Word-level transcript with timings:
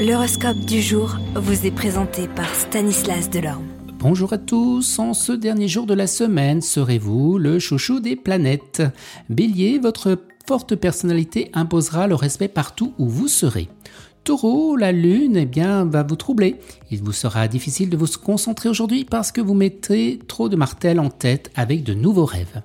L'horoscope 0.00 0.60
du 0.60 0.80
jour 0.80 1.18
vous 1.34 1.66
est 1.66 1.70
présenté 1.70 2.26
par 2.26 2.48
Stanislas 2.54 3.28
Delorme. 3.28 3.66
Bonjour 3.98 4.32
à 4.32 4.38
tous, 4.38 4.98
en 4.98 5.12
ce 5.12 5.30
dernier 5.30 5.68
jour 5.68 5.84
de 5.84 5.92
la 5.92 6.06
semaine, 6.06 6.62
serez-vous 6.62 7.36
le 7.36 7.58
chouchou 7.58 8.00
des 8.00 8.16
planètes? 8.16 8.82
Bélier, 9.28 9.78
votre 9.78 10.16
forte 10.48 10.74
personnalité 10.74 11.50
imposera 11.52 12.06
le 12.06 12.14
respect 12.14 12.48
partout 12.48 12.94
où 12.98 13.10
vous 13.10 13.28
serez. 13.28 13.68
Taureau, 14.24 14.74
la 14.74 14.90
lune 14.92 15.36
eh 15.36 15.44
bien, 15.44 15.84
va 15.84 16.02
vous 16.02 16.16
troubler. 16.16 16.56
Il 16.90 17.02
vous 17.02 17.12
sera 17.12 17.46
difficile 17.46 17.90
de 17.90 17.98
vous 17.98 18.06
concentrer 18.24 18.70
aujourd'hui 18.70 19.04
parce 19.04 19.32
que 19.32 19.42
vous 19.42 19.52
mettez 19.52 20.18
trop 20.26 20.48
de 20.48 20.56
martels 20.56 20.98
en 20.98 21.10
tête 21.10 21.50
avec 21.56 21.84
de 21.84 21.92
nouveaux 21.92 22.24
rêves. 22.24 22.62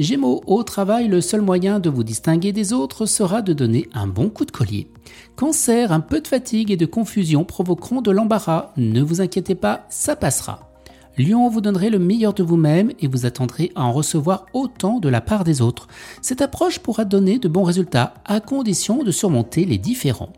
Gémeaux, 0.00 0.42
au 0.48 0.64
travail, 0.64 1.06
le 1.06 1.20
seul 1.20 1.42
moyen 1.42 1.78
de 1.78 1.90
vous 1.90 2.02
distinguer 2.02 2.50
des 2.50 2.72
autres 2.72 3.06
sera 3.06 3.40
de 3.40 3.52
donner 3.52 3.88
un 3.94 4.08
bon 4.08 4.28
coup 4.30 4.44
de 4.44 4.50
collier. 4.50 4.88
Cancer, 5.36 5.92
un 5.92 6.00
peu 6.00 6.20
de 6.20 6.28
fatigue 6.28 6.70
et 6.70 6.76
de 6.76 6.86
confusion 6.86 7.44
provoqueront 7.44 8.02
de 8.02 8.10
l'embarras. 8.10 8.72
Ne 8.76 9.02
vous 9.02 9.20
inquiétez 9.20 9.54
pas, 9.54 9.86
ça 9.88 10.16
passera. 10.16 10.72
Lion, 11.18 11.48
vous 11.48 11.60
donnerez 11.60 11.90
le 11.90 11.98
meilleur 11.98 12.32
de 12.32 12.42
vous-même 12.42 12.92
et 13.00 13.06
vous 13.06 13.26
attendrez 13.26 13.70
à 13.74 13.84
en 13.84 13.92
recevoir 13.92 14.46
autant 14.54 14.98
de 14.98 15.08
la 15.08 15.20
part 15.20 15.44
des 15.44 15.60
autres. 15.60 15.88
Cette 16.22 16.40
approche 16.40 16.78
pourra 16.78 17.04
donner 17.04 17.38
de 17.38 17.48
bons 17.48 17.64
résultats 17.64 18.14
à 18.24 18.40
condition 18.40 19.02
de 19.02 19.10
surmonter 19.10 19.66
les 19.66 19.78
différents. 19.78 20.32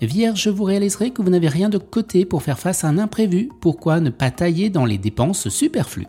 Vierge, 0.00 0.48
vous 0.48 0.64
réaliserez 0.64 1.10
que 1.10 1.20
vous 1.20 1.30
n'avez 1.30 1.48
rien 1.48 1.68
de 1.68 1.78
côté 1.78 2.24
pour 2.24 2.42
faire 2.42 2.58
face 2.58 2.84
à 2.84 2.88
un 2.88 2.96
imprévu. 2.96 3.50
Pourquoi 3.60 4.00
ne 4.00 4.10
pas 4.10 4.30
tailler 4.30 4.70
dans 4.70 4.86
les 4.86 4.98
dépenses 4.98 5.48
superflues? 5.48 6.06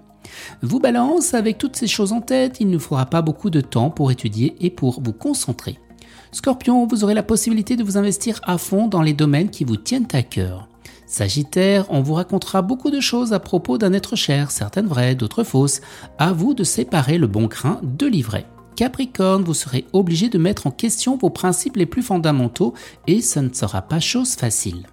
Vous 0.62 0.80
balance, 0.80 1.34
avec 1.34 1.58
toutes 1.58 1.76
ces 1.76 1.88
choses 1.88 2.14
en 2.14 2.22
tête, 2.22 2.58
il 2.60 2.70
ne 2.70 2.78
faudra 2.78 3.08
pas 3.08 3.22
beaucoup 3.22 3.50
de 3.50 3.62
temps 3.62 3.90
pour 3.90 4.12
étudier 4.12 4.56
et 4.60 4.70
pour 4.70 5.02
vous 5.02 5.14
concentrer. 5.14 5.78
Scorpion, 6.32 6.86
vous 6.88 7.04
aurez 7.04 7.14
la 7.14 7.24
possibilité 7.24 7.76
de 7.76 7.84
vous 7.84 7.98
investir 7.98 8.40
à 8.44 8.58
fond 8.58 8.88
dans 8.88 9.02
les 9.02 9.14
domaines 9.14 9.50
qui 9.50 9.64
vous 9.64 9.78
tiennent 9.78 10.08
à 10.14 10.24
cœur. 10.24 10.68
Sagittaire, 11.08 11.86
on 11.90 12.02
vous 12.02 12.16
racontera 12.16 12.62
beaucoup 12.62 12.90
de 12.90 13.00
choses 13.00 13.32
à 13.32 13.40
propos 13.40 13.78
d'un 13.78 13.94
être 13.94 14.16
cher, 14.16 14.52
certaines 14.52 14.88
vraies, 14.88 15.16
d'autres 15.16 15.44
fausses. 15.44 15.82
À 16.18 16.34
vous 16.34 16.54
de 16.54 16.64
séparer 16.64 17.18
le 17.18 17.28
bon 17.28 17.46
grain 17.46 17.80
de 17.84 18.08
l'ivraie. 18.08 18.48
Capricorne, 18.76 19.44
vous 19.44 19.54
serez 19.54 19.86
obligé 19.94 20.28
de 20.28 20.38
mettre 20.38 20.68
en 20.68 20.72
question 20.72 21.16
vos 21.16 21.30
principes 21.30 21.78
les 21.78 21.86
plus 21.86 22.02
fondamentaux 22.02 22.74
et 23.08 23.22
ce 23.22 23.40
ne 23.40 23.54
sera 23.54 23.82
pas 23.82 24.00
chose 24.00 24.34
facile. 24.34 24.88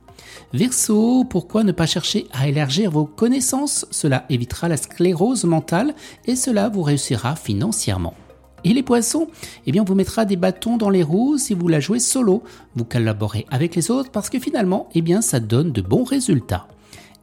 Verseau, 0.53 1.25
pourquoi 1.25 1.65
ne 1.65 1.73
pas 1.73 1.87
chercher 1.87 2.27
à 2.33 2.47
élargir 2.47 2.91
vos 2.91 3.07
connaissances? 3.07 3.87
Cela 3.91 4.25
évitera 4.29 4.69
la 4.69 4.77
sclérose 4.77 5.45
mentale 5.45 5.95
et 6.27 6.37
cela 6.37 6.69
vous 6.69 6.83
réussira 6.83 7.37
financièrement. 7.37 8.15
Et 8.65 8.73
les 8.73 8.83
poissons 8.83 9.29
Eh 9.67 9.73
bien, 9.73 9.83
on 9.83 9.85
vous 9.85 9.95
mettra 9.95 10.25
des 10.25 10.37
bâtons 10.37 10.77
dans 10.77 10.91
les 10.91 11.03
roues 11.03 11.39
si 11.39 11.55
vous 11.55 11.69
la 11.69 11.81
jouez 11.81 11.99
solo. 11.99 12.43
Vous 12.77 12.85
collaborez 12.85 13.47
avec 13.51 13.75
les 13.75 13.91
autres 13.91 14.11
parce 14.11 14.31
que 14.31 14.39
finalement, 14.39 14.89
eh 14.95 15.03
bien, 15.03 15.21
ça 15.21 15.41
donne 15.41 15.73
de 15.73 15.83
bons 15.83 16.05
résultats. 16.05 16.69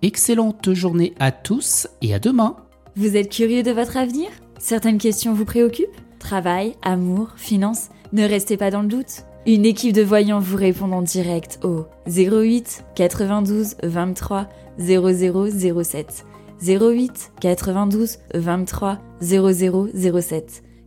Excellente 0.01 0.73
journée 0.73 1.13
à 1.19 1.31
tous 1.31 1.87
et 2.01 2.13
à 2.13 2.19
demain. 2.19 2.55
Vous 2.95 3.15
êtes 3.15 3.31
curieux 3.31 3.63
de 3.63 3.71
votre 3.71 3.97
avenir? 3.97 4.29
Certaines 4.57 4.97
questions 4.97 5.33
vous 5.33 5.45
préoccupent? 5.45 5.87
Travail, 6.19 6.75
amour, 6.81 7.29
finances 7.37 7.89
Ne 8.11 8.23
restez 8.23 8.57
pas 8.57 8.71
dans 8.71 8.81
le 8.81 8.87
doute. 8.87 9.23
Une 9.45 9.65
équipe 9.65 9.93
de 9.93 10.01
voyants 10.01 10.39
vous 10.39 10.57
répond 10.57 10.91
en 10.91 11.01
direct 11.01 11.59
au 11.63 11.85
08 12.07 12.83
92 12.95 13.75
23 13.83 14.49
0007. 14.77 16.25
08 16.61 17.31
92 17.39 18.17
23 18.33 18.99
0007. 19.21 20.63